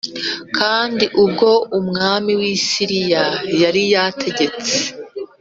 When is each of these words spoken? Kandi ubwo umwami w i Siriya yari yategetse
Kandi 0.57 1.05
ubwo 1.23 1.49
umwami 1.79 2.31
w 2.39 2.41
i 2.53 2.55
Siriya 2.67 3.25
yari 3.61 3.81
yategetse 3.93 4.75